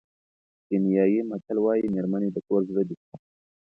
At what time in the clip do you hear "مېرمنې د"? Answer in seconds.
1.95-2.37